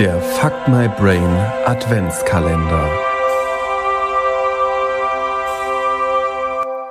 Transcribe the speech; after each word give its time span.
Der 0.00 0.18
Fuck 0.22 0.66
My 0.66 0.88
Brain 0.88 1.28
Adventskalender. 1.66 2.90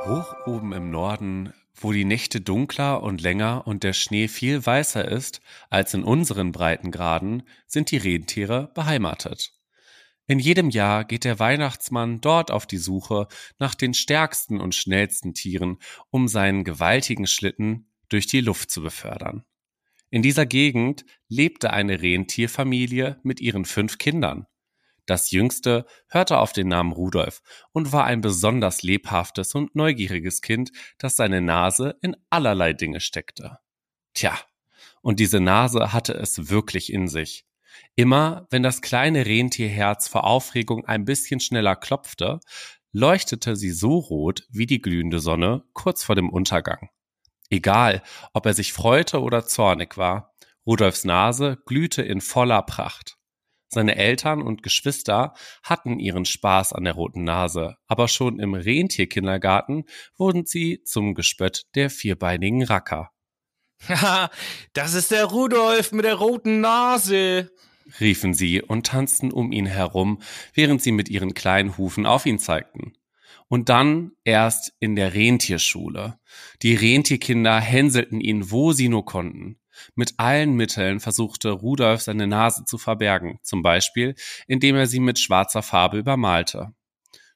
Hoch 0.06 0.36
oben 0.46 0.74
im 0.74 0.92
Norden, 0.92 1.52
wo 1.74 1.92
die 1.92 2.06
Nächte 2.06 2.40
dunkler 2.40 3.02
und 3.02 3.20
länger 3.20 3.66
und 3.66 3.82
der 3.82 3.94
Schnee 3.94 4.28
viel 4.28 4.64
weißer 4.64 5.08
ist 5.08 5.42
als 5.72 5.96
in 5.96 6.04
unseren 6.04 6.52
Breitengraden, 6.52 7.42
sind 7.66 7.90
die 7.90 7.98
Rentiere 7.98 8.70
beheimatet. 8.76 9.54
In 10.28 10.38
jedem 10.38 10.70
Jahr 10.70 11.04
geht 11.04 11.24
der 11.24 11.40
Weihnachtsmann 11.40 12.22
dort 12.22 12.52
auf 12.52 12.68
die 12.68 12.78
Suche 12.78 13.28
nach 13.58 13.74
den 13.74 13.96
stärksten 13.96 14.62
und 14.62 14.76
schnellsten 14.76 15.34
Tieren, 15.34 15.80
um 16.12 16.28
seinen 16.28 16.64
gewaltigen 16.64 17.26
Schlitten 17.26 17.90
durch 18.08 18.28
die 18.28 18.42
Luft 18.42 18.70
zu 18.70 18.84
befördern. 18.84 19.46
In 20.12 20.22
dieser 20.22 20.46
Gegend 20.46 21.06
lebte 21.28 21.72
eine 21.72 22.02
Rentierfamilie 22.02 23.20
mit 23.24 23.40
ihren 23.40 23.66
fünf 23.66 23.98
Kindern. 23.98 24.48
Das 25.06 25.32
jüngste 25.32 25.86
hörte 26.08 26.38
auf 26.38 26.54
den 26.54 26.68
Namen 26.68 26.92
Rudolf 26.92 27.42
und 27.72 27.92
war 27.92 28.06
ein 28.06 28.22
besonders 28.22 28.84
lebhaftes 28.84 29.56
und 29.56 29.76
neugieriges 29.76 30.42
Kind, 30.42 30.72
das 30.98 31.16
seine 31.16 31.42
Nase 31.42 31.98
in 32.02 32.16
allerlei 32.30 32.74
Dinge 32.74 33.00
steckte. 33.00 33.58
Tja, 34.14 34.38
und 35.02 35.20
diese 35.20 35.40
Nase 35.40 35.94
hatte 35.94 36.14
es 36.14 36.50
wirklich 36.50 36.92
in 36.92 37.08
sich. 37.08 37.46
Immer, 37.96 38.48
wenn 38.50 38.64
das 38.64 38.82
kleine 38.82 39.26
Rentierherz 39.26 40.08
vor 40.08 40.26
Aufregung 40.26 40.86
ein 40.86 41.06
bisschen 41.06 41.40
schneller 41.40 41.76
klopfte, 41.76 42.40
leuchtete 42.92 43.56
sie 43.56 43.72
so 43.72 43.98
rot 43.98 44.44
wie 44.50 44.66
die 44.66 44.82
glühende 44.82 45.20
Sonne 45.20 45.64
kurz 45.74 46.04
vor 46.04 46.16
dem 46.16 46.30
Untergang. 46.30 46.90
Egal, 47.50 48.04
ob 48.34 48.46
er 48.46 48.54
sich 48.54 48.74
freute 48.74 49.22
oder 49.22 49.46
zornig 49.46 49.98
war, 49.98 50.34
Rudolfs 50.66 51.04
Nase 51.04 51.58
glühte 51.66 52.02
in 52.02 52.22
voller 52.22 52.62
Pracht. 52.62 53.16
Seine 53.72 53.96
Eltern 53.96 54.42
und 54.42 54.64
Geschwister 54.64 55.34
hatten 55.64 56.00
ihren 56.00 56.26
Spaß 56.26 56.74
an 56.74 56.84
der 56.84 56.94
roten 56.94 57.24
Nase, 57.24 57.76
aber 57.88 58.08
schon 58.08 58.40
im 58.40 58.56
Rentierkindergarten 58.56 59.86
wurden 60.18 60.46
sie 60.46 60.84
zum 60.84 61.14
Gespött 61.14 61.64
der 61.76 61.90
vierbeinigen 61.90 62.64
Racker. 62.64 63.12
Haha, 63.88 64.30
das 64.74 64.94
ist 64.94 65.12
der 65.12 65.26
Rudolf 65.26 65.92
mit 65.92 66.06
der 66.06 66.16
roten 66.16 66.62
Nase, 66.62 67.52
riefen 68.00 68.34
sie 68.34 68.62
und 68.62 68.88
tanzten 68.88 69.32
um 69.32 69.52
ihn 69.52 69.66
herum, 69.66 70.22
während 70.54 70.82
sie 70.82 70.92
mit 70.92 71.10
ihren 71.10 71.34
kleinen 71.34 71.78
Hufen 71.78 72.06
auf 72.06 72.26
ihn 72.26 72.40
zeigten. 72.40 72.94
Und 73.50 73.70
dann 73.70 74.12
erst 74.24 74.74
in 74.80 74.96
der 74.96 75.14
Rentierschule. 75.14 76.20
Die 76.62 76.76
Rentierkinder 76.76 77.60
hänselten 77.60 78.22
ihn, 78.22 78.52
wo 78.52 78.72
sie 78.72 78.90
nur 78.90 79.06
konnten. 79.06 79.60
Mit 79.96 80.14
allen 80.18 80.54
Mitteln 80.54 81.00
versuchte 81.00 81.52
Rudolf 81.52 82.02
seine 82.02 82.28
Nase 82.28 82.64
zu 82.66 82.78
verbergen, 82.78 83.40
zum 83.42 83.62
Beispiel 83.62 84.16
indem 84.48 84.76
er 84.76 84.88
sie 84.88 85.00
mit 85.00 85.20
schwarzer 85.20 85.64
Farbe 85.64 85.98
übermalte. 85.98 86.74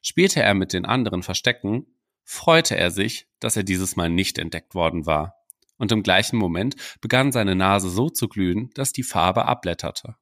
Spielte 0.02 0.42
er 0.42 0.54
mit 0.54 0.72
den 0.72 0.84
anderen 0.84 1.22
Verstecken, 1.22 1.86
freute 2.22 2.76
er 2.76 2.90
sich, 2.90 3.26
dass 3.40 3.56
er 3.56 3.62
dieses 3.62 3.96
Mal 3.96 4.10
nicht 4.10 4.38
entdeckt 4.38 4.74
worden 4.74 5.06
war. 5.06 5.34
Und 5.78 5.90
im 5.90 6.02
gleichen 6.02 6.36
Moment 6.36 6.76
begann 7.00 7.32
seine 7.32 7.56
Nase 7.56 7.90
so 7.90 8.08
zu 8.08 8.28
glühen, 8.28 8.70
dass 8.74 8.92
die 8.92 9.02
Farbe 9.02 9.46
abblätterte. 9.46 10.14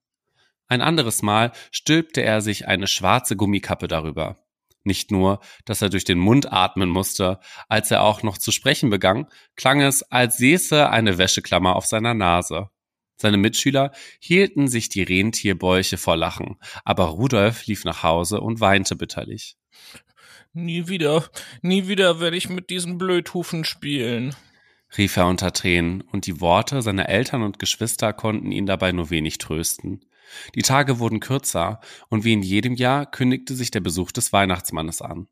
Ein 0.68 0.80
anderes 0.80 1.20
Mal 1.20 1.52
stülpte 1.70 2.22
er 2.22 2.40
sich 2.40 2.66
eine 2.66 2.86
schwarze 2.86 3.36
Gummikappe 3.36 3.88
darüber. 3.88 4.36
Nicht 4.84 5.10
nur, 5.10 5.40
dass 5.64 5.82
er 5.82 5.90
durch 5.90 6.04
den 6.04 6.18
Mund 6.18 6.52
atmen 6.52 6.88
musste, 6.88 7.38
als 7.68 7.90
er 7.90 8.02
auch 8.02 8.22
noch 8.22 8.38
zu 8.38 8.50
sprechen 8.50 8.90
begann, 8.90 9.26
klang 9.56 9.80
es, 9.80 10.02
als 10.02 10.38
säße 10.38 10.90
eine 10.90 11.18
Wäscheklammer 11.18 11.76
auf 11.76 11.86
seiner 11.86 12.14
Nase. 12.14 12.68
Seine 13.16 13.36
Mitschüler 13.36 13.92
hielten 14.18 14.66
sich 14.66 14.88
die 14.88 15.02
Rentierbäuche 15.02 15.96
vor 15.96 16.16
Lachen, 16.16 16.56
aber 16.84 17.04
Rudolf 17.04 17.66
lief 17.66 17.84
nach 17.84 18.02
Hause 18.02 18.40
und 18.40 18.60
weinte 18.60 18.96
bitterlich. 18.96 19.56
Nie 20.52 20.88
wieder, 20.88 21.30
nie 21.62 21.86
wieder 21.86 22.20
werde 22.20 22.36
ich 22.36 22.48
mit 22.48 22.68
diesen 22.68 22.98
Blödhufen 22.98 23.64
spielen, 23.64 24.34
rief 24.98 25.16
er 25.16 25.26
unter 25.26 25.52
Tränen, 25.52 26.02
und 26.02 26.26
die 26.26 26.40
Worte 26.40 26.82
seiner 26.82 27.08
Eltern 27.08 27.42
und 27.42 27.58
Geschwister 27.58 28.12
konnten 28.12 28.52
ihn 28.52 28.66
dabei 28.66 28.92
nur 28.92 29.10
wenig 29.10 29.38
trösten. 29.38 30.04
Die 30.54 30.62
Tage 30.62 30.98
wurden 30.98 31.20
kürzer, 31.20 31.80
und 32.08 32.24
wie 32.24 32.32
in 32.32 32.42
jedem 32.42 32.74
Jahr 32.74 33.06
kündigte 33.10 33.54
sich 33.54 33.70
der 33.70 33.80
Besuch 33.80 34.12
des 34.12 34.32
Weihnachtsmannes 34.32 35.02
an. 35.02 35.28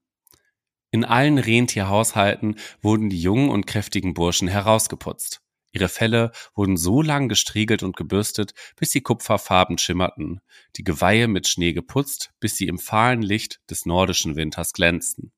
In 0.91 1.05
allen 1.05 1.39
Rentierhaushalten 1.39 2.57
wurden 2.83 3.11
die 3.11 3.21
jungen 3.21 3.49
und 3.49 3.67
kräftigen 3.67 4.15
Burschen 4.15 4.49
herausgeputzt. 4.49 5.41
Ihre 5.73 5.89
Felle 5.89 6.33
wurden 6.55 6.77
so 6.77 7.01
lang 7.01 7.29
gestriegelt 7.29 7.85
und 7.85 7.97
gebürstet, 7.97 8.55
bis 8.77 8.91
sie 8.91 9.03
kupferfarben 9.03 9.79
schimmerten, 9.79 10.41
die 10.77 10.83
Geweihe 10.83 11.29
mit 11.29 11.47
Schnee 11.47 11.73
geputzt, 11.73 12.33
bis 12.41 12.57
sie 12.57 12.67
im 12.67 12.79
fahlen 12.79 13.23
Licht 13.23 13.61
des 13.71 13.87
nordischen 13.87 14.35
Winters 14.35 14.73
glänzten. 14.73 15.33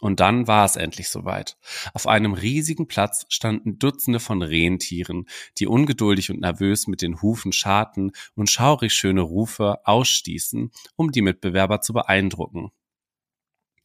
Und 0.00 0.20
dann 0.20 0.46
war 0.46 0.64
es 0.64 0.76
endlich 0.76 1.08
soweit. 1.08 1.56
Auf 1.92 2.06
einem 2.06 2.32
riesigen 2.32 2.86
Platz 2.86 3.26
standen 3.28 3.78
Dutzende 3.78 4.20
von 4.20 4.42
Rentieren, 4.42 5.26
die 5.58 5.66
ungeduldig 5.66 6.30
und 6.30 6.40
nervös 6.40 6.86
mit 6.86 7.02
den 7.02 7.20
Hufen 7.20 7.52
scharten 7.52 8.12
und 8.34 8.50
schaurig 8.50 8.92
schöne 8.92 9.22
Rufe 9.22 9.78
ausstießen, 9.84 10.70
um 10.94 11.10
die 11.10 11.22
Mitbewerber 11.22 11.80
zu 11.80 11.92
beeindrucken. 11.92 12.70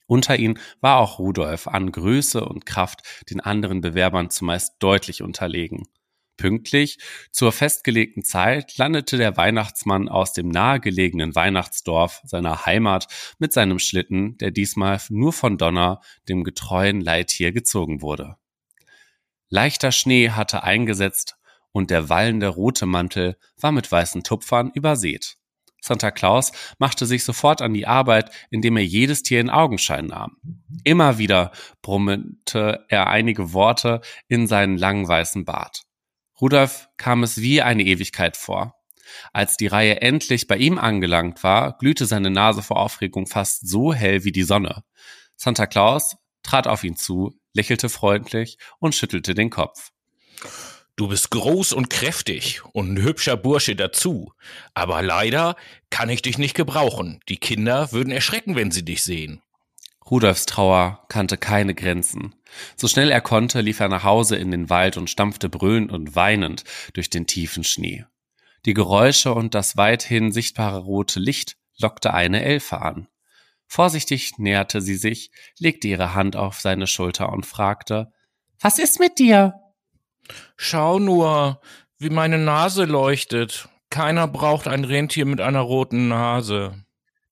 Unter 0.05 0.37
ihnen 0.37 0.59
war 0.81 0.99
auch 0.99 1.17
Rudolf 1.17 1.67
an 1.67 1.91
Größe 1.91 2.45
und 2.45 2.65
Kraft 2.65 3.23
den 3.29 3.39
anderen 3.39 3.81
Bewerbern 3.81 4.29
zumeist 4.29 4.75
deutlich 4.79 5.23
unterlegen. 5.23 5.87
Pünktlich 6.43 6.97
zur 7.31 7.53
festgelegten 7.53 8.21
Zeit 8.21 8.77
landete 8.77 9.15
der 9.15 9.37
Weihnachtsmann 9.37 10.09
aus 10.09 10.33
dem 10.33 10.49
nahegelegenen 10.49 11.35
Weihnachtsdorf 11.35 12.19
seiner 12.25 12.65
Heimat 12.65 13.07
mit 13.39 13.53
seinem 13.53 13.79
Schlitten, 13.79 14.37
der 14.39 14.51
diesmal 14.51 14.99
nur 15.07 15.31
von 15.31 15.57
Donner, 15.57 16.01
dem 16.27 16.43
getreuen 16.43 16.99
Leittier, 16.99 17.53
gezogen 17.53 18.01
wurde. 18.01 18.35
Leichter 19.47 19.93
Schnee 19.93 20.31
hatte 20.31 20.63
eingesetzt 20.63 21.37
und 21.71 21.89
der 21.89 22.09
wallende 22.09 22.49
rote 22.49 22.87
Mantel 22.87 23.37
war 23.55 23.71
mit 23.71 23.89
weißen 23.89 24.23
Tupfern 24.23 24.69
übersät. 24.75 25.37
Santa 25.79 26.11
Claus 26.11 26.51
machte 26.77 27.05
sich 27.05 27.23
sofort 27.23 27.61
an 27.61 27.73
die 27.73 27.87
Arbeit, 27.87 28.31
indem 28.49 28.75
er 28.75 28.83
jedes 28.83 29.23
Tier 29.23 29.39
in 29.39 29.49
Augenschein 29.49 30.07
nahm. 30.07 30.35
Immer 30.83 31.19
wieder 31.19 31.53
brummte 31.81 32.83
er 32.89 33.07
einige 33.07 33.53
Worte 33.53 34.01
in 34.27 34.45
seinen 34.45 34.77
langen 34.77 35.07
weißen 35.07 35.45
Bart. 35.45 35.83
Rudolf 36.43 36.89
kam 36.97 37.23
es 37.23 37.37
wie 37.37 37.61
eine 37.61 37.83
Ewigkeit 37.83 38.35
vor. 38.35 38.75
Als 39.31 39.55
die 39.55 39.67
Reihe 39.67 40.01
endlich 40.01 40.45
bei 40.45 40.57
ihm 40.57 40.77
angelangt 40.77 41.41
war, 41.41 41.77
glühte 41.77 42.05
seine 42.05 42.31
Nase 42.31 42.61
vor 42.61 42.81
Aufregung 42.81 43.27
fast 43.27 43.65
so 43.65 43.93
hell 43.93 44.25
wie 44.25 44.33
die 44.33 44.43
Sonne. 44.43 44.83
Santa 45.37 45.67
Claus 45.67 46.17
trat 46.43 46.67
auf 46.67 46.83
ihn 46.83 46.97
zu, 46.97 47.39
lächelte 47.53 47.87
freundlich 47.87 48.57
und 48.79 48.93
schüttelte 48.93 49.35
den 49.35 49.51
Kopf. 49.51 49.91
Du 50.97 51.07
bist 51.07 51.31
groß 51.31 51.71
und 51.71 51.89
kräftig 51.89 52.61
und 52.73 52.91
ein 52.91 53.01
hübscher 53.01 53.37
Bursche 53.37 53.77
dazu. 53.77 54.33
Aber 54.73 55.01
leider 55.01 55.55
kann 55.89 56.09
ich 56.09 56.23
dich 56.23 56.37
nicht 56.37 56.55
gebrauchen. 56.55 57.21
Die 57.29 57.37
Kinder 57.37 57.93
würden 57.93 58.11
erschrecken, 58.11 58.57
wenn 58.57 58.69
sie 58.69 58.83
dich 58.83 59.01
sehen. 59.01 59.41
Rudolfs 60.09 60.45
Trauer 60.45 61.05
kannte 61.09 61.37
keine 61.37 61.73
Grenzen. 61.75 62.35
So 62.75 62.87
schnell 62.87 63.09
er 63.09 63.21
konnte, 63.21 63.61
lief 63.61 63.79
er 63.79 63.89
nach 63.89 64.03
Hause 64.03 64.35
in 64.35 64.51
den 64.51 64.69
Wald 64.69 64.97
und 64.97 65.09
stampfte 65.09 65.49
brüllend 65.49 65.91
und 65.91 66.15
weinend 66.15 66.63
durch 66.93 67.09
den 67.09 67.25
tiefen 67.25 67.63
Schnee. 67.63 68.05
Die 68.65 68.73
Geräusche 68.73 69.33
und 69.33 69.55
das 69.55 69.75
weithin 69.75 70.31
sichtbare 70.31 70.79
rote 70.79 71.19
Licht 71.19 71.57
lockte 71.77 72.13
eine 72.13 72.43
Elfe 72.43 72.81
an. 72.81 73.07
Vorsichtig 73.65 74.37
näherte 74.37 74.81
sie 74.81 74.95
sich, 74.95 75.31
legte 75.57 75.87
ihre 75.87 76.13
Hand 76.13 76.35
auf 76.35 76.59
seine 76.59 76.87
Schulter 76.87 77.31
und 77.31 77.45
fragte, 77.45 78.13
Was 78.61 78.77
ist 78.79 78.99
mit 78.99 79.19
dir? 79.19 79.55
Schau 80.55 80.99
nur, 80.99 81.59
wie 81.97 82.09
meine 82.09 82.37
Nase 82.37 82.85
leuchtet. 82.85 83.67
Keiner 83.89 84.27
braucht 84.27 84.67
ein 84.67 84.85
Rentier 84.85 85.25
mit 85.25 85.41
einer 85.41 85.61
roten 85.61 86.07
Nase. 86.07 86.83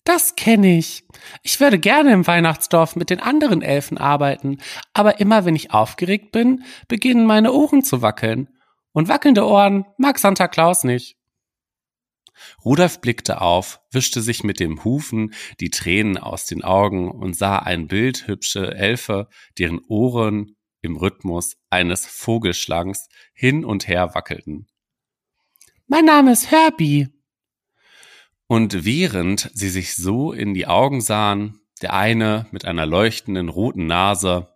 Das 0.03 0.35
kenne 0.35 0.77
ich. 0.77 1.03
Ich 1.43 1.59
würde 1.59 1.77
gerne 1.77 2.11
im 2.11 2.25
Weihnachtsdorf 2.25 2.95
mit 2.95 3.09
den 3.09 3.19
anderen 3.19 3.61
Elfen 3.61 3.97
arbeiten, 3.97 4.57
aber 4.93 5.19
immer 5.19 5.45
wenn 5.45 5.55
ich 5.55 5.71
aufgeregt 5.71 6.31
bin, 6.31 6.63
beginnen 6.87 7.25
meine 7.25 7.53
Ohren 7.53 7.83
zu 7.83 8.01
wackeln. 8.01 8.49
Und 8.93 9.07
wackelnde 9.07 9.45
Ohren 9.45 9.85
mag 9.97 10.19
Santa 10.19 10.47
Claus 10.47 10.83
nicht. 10.83 11.17
Rudolf 12.65 13.01
blickte 13.01 13.41
auf, 13.41 13.79
wischte 13.91 14.21
sich 14.21 14.43
mit 14.43 14.59
dem 14.59 14.83
Hufen 14.83 15.33
die 15.59 15.69
Tränen 15.69 16.17
aus 16.17 16.45
den 16.45 16.63
Augen 16.63 17.11
und 17.11 17.35
sah 17.35 17.57
ein 17.57 17.87
Bild 17.87 18.27
hübsche 18.27 18.73
Elfe, 18.73 19.27
deren 19.59 19.79
Ohren 19.87 20.55
im 20.81 20.95
Rhythmus 20.97 21.57
eines 21.69 22.05
Vogelschlangs 22.05 23.07
hin 23.33 23.63
und 23.63 23.87
her 23.87 24.15
wackelten. 24.15 24.67
Mein 25.87 26.05
Name 26.05 26.31
ist 26.31 26.49
Herbie, 26.49 27.09
und 28.51 28.83
während 28.83 29.49
sie 29.53 29.69
sich 29.69 29.95
so 29.95 30.33
in 30.33 30.53
die 30.53 30.67
Augen 30.67 30.99
sahen, 30.99 31.61
der 31.81 31.93
eine 31.93 32.47
mit 32.51 32.65
einer 32.65 32.85
leuchtenden 32.85 33.47
roten 33.47 33.87
Nase, 33.87 34.49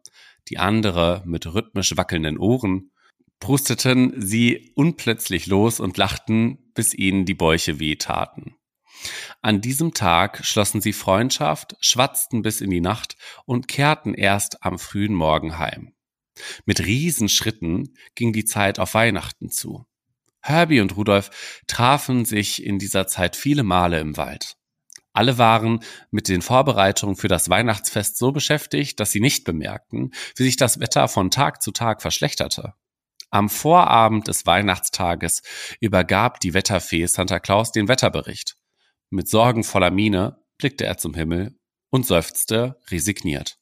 die 0.49 0.57
andere 0.57 1.23
mit 1.25 1.45
rhythmisch 1.45 1.95
wackelnden 1.95 2.37
Ohren, 2.37 2.91
prusteten 3.39 4.13
sie 4.17 4.73
unplötzlich 4.75 5.45
los 5.45 5.79
und 5.79 5.95
lachten, 5.95 6.73
bis 6.73 6.93
ihnen 6.93 7.23
die 7.23 7.35
Bäuche 7.35 7.79
wehtaten. 7.79 8.57
An 9.41 9.61
diesem 9.61 9.93
Tag 9.93 10.45
schlossen 10.45 10.81
sie 10.81 10.91
Freundschaft, 10.91 11.77
schwatzten 11.79 12.41
bis 12.41 12.59
in 12.59 12.71
die 12.71 12.81
Nacht 12.81 13.15
und 13.45 13.69
kehrten 13.69 14.13
erst 14.13 14.61
am 14.61 14.77
frühen 14.77 15.15
Morgen 15.15 15.57
heim. 15.57 15.93
Mit 16.65 16.81
Riesenschritten 16.81 17.95
ging 18.13 18.33
die 18.33 18.43
Zeit 18.43 18.77
auf 18.77 18.93
Weihnachten 18.93 19.49
zu. 19.49 19.85
Herbie 20.47 20.79
und 20.79 20.95
Rudolf 20.95 21.63
trafen 21.67 22.23
sich 22.23 22.63
in 22.63 22.77
dieser 22.77 23.07
Zeit 23.07 23.35
viele 23.35 23.63
Male 23.63 23.99
im 23.99 24.15
Wald. 24.15 24.57
Alle 25.11 25.37
waren 25.37 25.79
mit 26.11 26.27
den 26.27 26.41
Vorbereitungen 26.41 27.15
für 27.15 27.27
das 27.27 27.49
Weihnachtsfest 27.49 28.17
so 28.17 28.31
beschäftigt, 28.31 28.99
dass 28.99 29.11
sie 29.11 29.21
nicht 29.21 29.43
bemerkten, 29.43 30.11
wie 30.35 30.43
sich 30.43 30.57
das 30.57 30.79
Wetter 30.79 31.07
von 31.07 31.31
Tag 31.31 31.63
zu 31.63 31.71
Tag 31.71 32.01
verschlechterte. 32.01 32.73
Am 33.31 33.49
Vorabend 33.49 34.27
des 34.27 34.45
Weihnachtstages 34.45 35.41
übergab 35.79 36.39
die 36.41 36.53
Wetterfee 36.53 37.05
Santa 37.07 37.39
Claus 37.39 37.71
den 37.71 37.87
Wetterbericht. 37.87 38.55
Mit 39.09 39.27
sorgenvoller 39.27 39.89
Miene 39.89 40.37
blickte 40.57 40.85
er 40.85 40.97
zum 40.97 41.15
Himmel 41.15 41.57
und 41.89 42.05
seufzte 42.05 42.79
resigniert. 42.91 43.57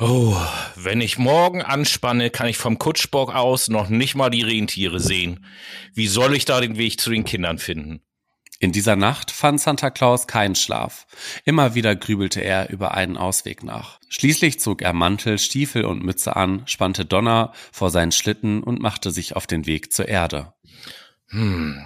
Oh, 0.00 0.36
wenn 0.76 1.00
ich 1.00 1.18
morgen 1.18 1.60
anspanne, 1.60 2.30
kann 2.30 2.46
ich 2.46 2.56
vom 2.56 2.78
Kutschbock 2.78 3.34
aus 3.34 3.68
noch 3.68 3.88
nicht 3.88 4.14
mal 4.14 4.30
die 4.30 4.42
Rentiere 4.42 5.00
sehen. 5.00 5.44
Wie 5.92 6.06
soll 6.06 6.36
ich 6.36 6.44
da 6.44 6.60
den 6.60 6.78
Weg 6.78 7.00
zu 7.00 7.10
den 7.10 7.24
Kindern 7.24 7.58
finden? 7.58 8.00
In 8.60 8.70
dieser 8.70 8.94
Nacht 8.94 9.32
fand 9.32 9.60
Santa 9.60 9.90
Claus 9.90 10.28
keinen 10.28 10.54
Schlaf. 10.54 11.06
Immer 11.44 11.74
wieder 11.74 11.96
grübelte 11.96 12.40
er 12.40 12.70
über 12.70 12.94
einen 12.94 13.16
Ausweg 13.16 13.64
nach. 13.64 13.98
Schließlich 14.08 14.60
zog 14.60 14.82
er 14.82 14.92
Mantel, 14.92 15.36
Stiefel 15.38 15.84
und 15.84 16.04
Mütze 16.04 16.36
an, 16.36 16.62
spannte 16.66 17.04
Donner 17.04 17.52
vor 17.72 17.90
seinen 17.90 18.12
Schlitten 18.12 18.62
und 18.62 18.80
machte 18.80 19.10
sich 19.10 19.34
auf 19.34 19.48
den 19.48 19.66
Weg 19.66 19.92
zur 19.92 20.06
Erde. 20.06 20.54
Hm, 21.30 21.84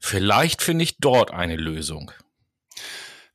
vielleicht 0.00 0.62
finde 0.62 0.84
ich 0.84 0.98
dort 0.98 1.30
eine 1.30 1.56
Lösung. 1.56 2.12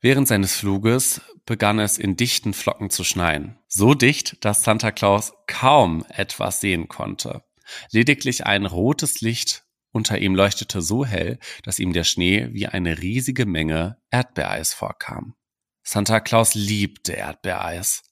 Während 0.01 0.27
seines 0.27 0.55
Fluges 0.55 1.21
begann 1.45 1.79
es 1.79 1.97
in 1.97 2.15
dichten 2.15 2.53
Flocken 2.53 2.89
zu 2.89 3.03
schneien. 3.03 3.57
So 3.67 3.93
dicht, 3.93 4.43
dass 4.45 4.63
Santa 4.63 4.91
Claus 4.91 5.33
kaum 5.47 6.05
etwas 6.09 6.61
sehen 6.61 6.87
konnte. 6.87 7.43
Lediglich 7.91 8.45
ein 8.45 8.65
rotes 8.65 9.21
Licht 9.21 9.63
unter 9.91 10.19
ihm 10.19 10.35
leuchtete 10.35 10.81
so 10.81 11.05
hell, 11.05 11.39
dass 11.63 11.79
ihm 11.79 11.93
der 11.93 12.03
Schnee 12.03 12.49
wie 12.51 12.67
eine 12.67 12.99
riesige 12.99 13.45
Menge 13.45 13.97
Erdbeereis 14.11 14.73
vorkam. 14.73 15.35
Santa 15.83 16.19
Claus 16.19 16.53
liebte 16.53 17.13
Erdbeereis. 17.13 18.03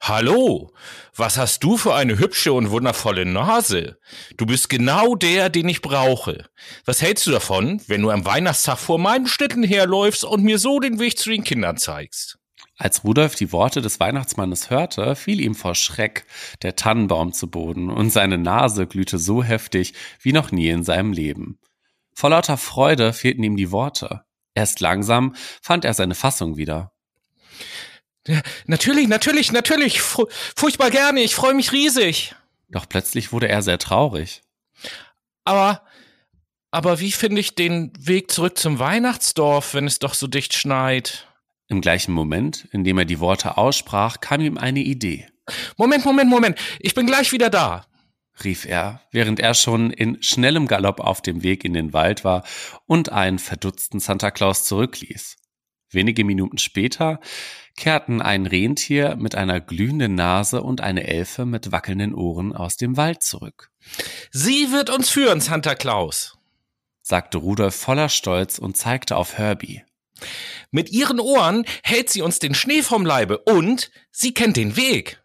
Hallo, 0.00 0.70
was 1.14 1.36
hast 1.36 1.64
du 1.64 1.76
für 1.76 1.94
eine 1.94 2.18
hübsche 2.18 2.52
und 2.52 2.70
wundervolle 2.70 3.26
Nase? 3.26 3.98
Du 4.36 4.46
bist 4.46 4.68
genau 4.68 5.16
der, 5.16 5.50
den 5.50 5.68
ich 5.68 5.82
brauche. 5.82 6.46
Was 6.84 7.02
hältst 7.02 7.26
du 7.26 7.30
davon, 7.30 7.82
wenn 7.88 8.02
du 8.02 8.10
am 8.10 8.24
Weihnachtstag 8.24 8.78
vor 8.78 8.98
meinem 8.98 9.26
Schlitten 9.26 9.64
herläufst 9.64 10.24
und 10.24 10.44
mir 10.44 10.58
so 10.58 10.80
den 10.80 10.98
Weg 10.98 11.18
zu 11.18 11.30
den 11.30 11.44
Kindern 11.44 11.76
zeigst? 11.76 12.38
Als 12.76 13.02
Rudolf 13.02 13.34
die 13.34 13.50
Worte 13.50 13.82
des 13.82 13.98
Weihnachtsmannes 13.98 14.70
hörte, 14.70 15.16
fiel 15.16 15.40
ihm 15.40 15.56
vor 15.56 15.74
Schreck 15.74 16.24
der 16.62 16.76
Tannenbaum 16.76 17.32
zu 17.32 17.50
Boden 17.50 17.90
und 17.90 18.10
seine 18.10 18.38
Nase 18.38 18.86
glühte 18.86 19.18
so 19.18 19.42
heftig 19.42 19.94
wie 20.20 20.32
noch 20.32 20.52
nie 20.52 20.68
in 20.68 20.84
seinem 20.84 21.12
Leben. 21.12 21.58
Vor 22.14 22.30
lauter 22.30 22.56
Freude 22.56 23.12
fehlten 23.12 23.42
ihm 23.42 23.56
die 23.56 23.72
Worte. 23.72 24.22
Erst 24.54 24.80
langsam 24.80 25.34
fand 25.60 25.84
er 25.84 25.94
seine 25.94 26.14
Fassung 26.14 26.56
wieder. 26.56 26.92
Natürlich, 28.66 29.08
natürlich, 29.08 29.52
natürlich, 29.52 30.00
furchtbar 30.00 30.90
gerne, 30.90 31.20
ich 31.20 31.34
freue 31.34 31.54
mich 31.54 31.72
riesig. 31.72 32.34
Doch 32.68 32.88
plötzlich 32.88 33.32
wurde 33.32 33.48
er 33.48 33.62
sehr 33.62 33.78
traurig. 33.78 34.42
Aber, 35.44 35.82
aber 36.70 37.00
wie 37.00 37.12
finde 37.12 37.40
ich 37.40 37.54
den 37.54 37.92
Weg 37.98 38.30
zurück 38.30 38.58
zum 38.58 38.78
Weihnachtsdorf, 38.78 39.74
wenn 39.74 39.86
es 39.86 39.98
doch 39.98 40.14
so 40.14 40.26
dicht 40.26 40.54
schneit? 40.54 41.26
Im 41.68 41.80
gleichen 41.80 42.12
Moment, 42.12 42.68
in 42.72 42.84
dem 42.84 42.98
er 42.98 43.04
die 43.04 43.20
Worte 43.20 43.56
aussprach, 43.56 44.20
kam 44.20 44.40
ihm 44.40 44.58
eine 44.58 44.80
Idee. 44.80 45.26
Moment, 45.76 46.04
Moment, 46.04 46.28
Moment, 46.28 46.58
ich 46.78 46.94
bin 46.94 47.06
gleich 47.06 47.32
wieder 47.32 47.48
da, 47.48 47.86
rief 48.44 48.66
er, 48.66 49.00
während 49.10 49.40
er 49.40 49.54
schon 49.54 49.90
in 49.90 50.22
schnellem 50.22 50.66
Galopp 50.66 51.00
auf 51.00 51.22
dem 51.22 51.42
Weg 51.42 51.64
in 51.64 51.72
den 51.72 51.92
Wald 51.92 52.24
war 52.24 52.44
und 52.86 53.10
einen 53.10 53.38
verdutzten 53.38 54.00
Santa 54.00 54.30
Claus 54.30 54.64
zurückließ. 54.64 55.36
Wenige 55.90 56.24
Minuten 56.24 56.58
später 56.58 57.18
kehrten 57.76 58.20
ein 58.20 58.46
Rentier 58.46 59.16
mit 59.16 59.34
einer 59.34 59.60
glühenden 59.60 60.14
Nase 60.14 60.62
und 60.62 60.80
eine 60.80 61.06
Elfe 61.06 61.46
mit 61.46 61.72
wackelnden 61.72 62.14
Ohren 62.14 62.54
aus 62.54 62.76
dem 62.76 62.96
Wald 62.96 63.22
zurück. 63.22 63.70
Sie 64.30 64.72
wird 64.72 64.90
uns 64.90 65.08
führen, 65.08 65.40
Santa 65.40 65.74
Claus, 65.74 66.36
sagte 67.02 67.38
Rudolf 67.38 67.74
voller 67.74 68.08
Stolz 68.08 68.58
und 68.58 68.76
zeigte 68.76 69.16
auf 69.16 69.38
Herbie. 69.38 69.84
Mit 70.70 70.90
ihren 70.90 71.20
Ohren 71.20 71.64
hält 71.82 72.10
sie 72.10 72.22
uns 72.22 72.38
den 72.38 72.54
Schnee 72.54 72.82
vom 72.82 73.06
Leibe 73.06 73.38
und 73.38 73.90
sie 74.10 74.34
kennt 74.34 74.56
den 74.56 74.76
Weg. 74.76 75.22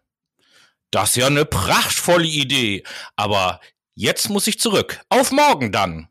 Das 0.90 1.10
ist 1.10 1.16
ja 1.16 1.26
eine 1.26 1.44
prachtvolle 1.44 2.26
Idee, 2.26 2.84
aber 3.16 3.60
jetzt 3.94 4.30
muss 4.30 4.46
ich 4.46 4.60
zurück. 4.60 5.00
Auf 5.08 5.32
morgen 5.32 5.72
dann. 5.72 6.08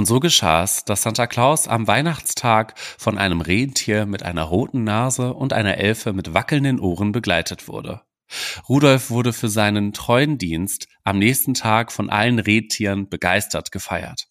Und 0.00 0.06
so 0.06 0.18
geschah 0.18 0.62
es, 0.62 0.86
dass 0.86 1.02
Santa 1.02 1.26
Claus 1.26 1.68
am 1.68 1.86
Weihnachtstag 1.86 2.72
von 2.96 3.18
einem 3.18 3.42
Rentier 3.42 4.06
mit 4.06 4.22
einer 4.22 4.44
roten 4.44 4.82
Nase 4.82 5.34
und 5.34 5.52
einer 5.52 5.76
Elfe 5.76 6.14
mit 6.14 6.32
wackelnden 6.32 6.80
Ohren 6.80 7.12
begleitet 7.12 7.68
wurde. 7.68 8.00
Rudolf 8.66 9.10
wurde 9.10 9.34
für 9.34 9.50
seinen 9.50 9.92
treuen 9.92 10.38
Dienst 10.38 10.88
am 11.04 11.18
nächsten 11.18 11.52
Tag 11.52 11.92
von 11.92 12.08
allen 12.08 12.38
Rentieren 12.38 13.10
begeistert 13.10 13.72
gefeiert. 13.72 14.28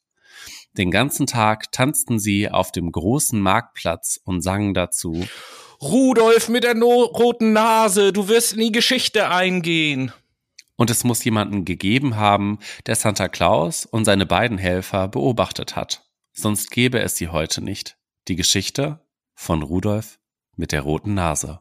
Den 0.74 0.90
ganzen 0.90 1.28
Tag 1.28 1.72
tanzten 1.72 2.18
sie 2.18 2.50
auf 2.50 2.72
dem 2.72 2.92
großen 2.92 3.40
Marktplatz 3.40 4.20
und 4.24 4.42
sangen 4.42 4.74
dazu 4.74 5.24
Rudolf 5.80 6.50
mit 6.50 6.64
der 6.64 6.74
no 6.74 7.04
roten 7.04 7.54
Nase, 7.54 8.12
du 8.12 8.28
wirst 8.28 8.54
in 8.54 8.60
die 8.62 8.72
Geschichte 8.72 9.30
eingehen. 9.30 10.14
Und 10.80 10.90
es 10.90 11.04
muss 11.04 11.26
jemanden 11.26 11.66
gegeben 11.66 12.16
haben, 12.16 12.58
der 12.86 12.96
Santa 12.96 13.28
Claus 13.28 13.86
und 13.86 14.06
seine 14.06 14.26
beiden 14.26 14.58
Helfer 14.58 15.10
beobachtet 15.10 15.76
hat. 15.76 16.10
Sonst 16.32 16.72
gäbe 16.72 17.02
es 17.02 17.18
sie 17.18 17.28
heute 17.28 17.62
nicht. 17.62 17.98
Die 18.30 18.38
Geschichte 18.38 19.06
von 19.36 19.62
Rudolf 19.62 20.22
mit 20.56 20.72
der 20.72 20.84
roten 20.84 21.16
Nase. 21.16 21.60